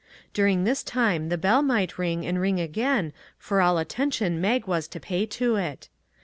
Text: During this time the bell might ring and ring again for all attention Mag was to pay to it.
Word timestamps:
During 0.33 0.63
this 0.63 0.81
time 0.81 1.29
the 1.29 1.37
bell 1.37 1.61
might 1.61 1.99
ring 1.99 2.25
and 2.25 2.41
ring 2.41 2.59
again 2.59 3.13
for 3.37 3.61
all 3.61 3.77
attention 3.77 4.41
Mag 4.41 4.65
was 4.65 4.87
to 4.87 4.99
pay 4.99 5.27
to 5.27 5.57
it. 5.57 5.89